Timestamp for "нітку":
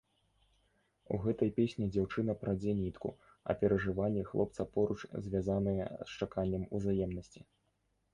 2.79-3.11